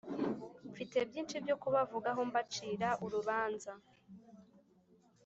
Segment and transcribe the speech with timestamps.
[0.71, 3.71] Mfite byinshi byo kubavugaho mbacira urubanza